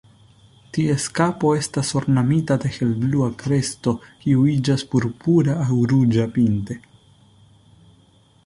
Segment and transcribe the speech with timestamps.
[0.75, 6.83] Ties kapo estas ornamita de helblua kresto, kiu iĝas purpura aŭ ruĝa pinte.